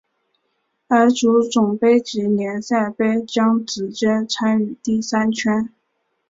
[0.87, 5.69] 而足总杯及联赛杯将直接参与第三圈。